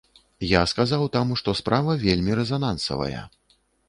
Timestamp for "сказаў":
0.69-1.03